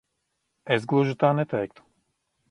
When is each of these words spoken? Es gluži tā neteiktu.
Es 0.75 0.87
gluži 0.93 1.13
tā 1.23 1.31
neteiktu. 1.41 1.85